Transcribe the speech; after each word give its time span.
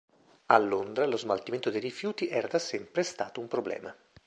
A 0.47 0.57
Londra 0.57 1.05
lo 1.05 1.15
smaltimento 1.15 1.69
dei 1.69 1.79
rifiuti 1.79 2.27
era 2.27 2.47
da 2.47 2.57
sempre 2.57 3.03
stato 3.03 3.39
un 3.39 3.47
problema. 3.47 3.95